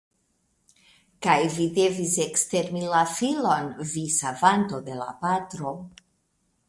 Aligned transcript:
Kaj 1.25 1.35
vi 1.57 1.67
devis 1.75 2.15
ekstermi 2.25 2.81
la 2.95 3.03
filon, 3.17 3.69
vi 3.93 4.07
savanto 4.17 4.81
de 4.89 4.97
la 5.05 5.09
patro! 5.27 5.75